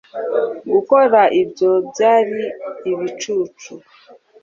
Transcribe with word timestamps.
gukora 0.71 1.21
ibyo 1.41 1.71
byari 1.89 2.41
ibicucu 2.91 3.73